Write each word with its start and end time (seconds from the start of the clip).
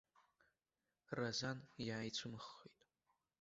Разан 1.17 1.57
иааицәымыӷхеит. 1.85 2.79